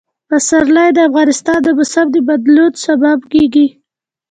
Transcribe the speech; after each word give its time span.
پسرلی 0.29 0.89
د 0.93 0.99
افغانستان 1.09 1.59
د 1.63 1.67
موسم 1.77 2.07
د 2.11 2.17
بدلون 2.27 2.71
سبب 2.85 3.19
کېږي. 3.31 3.67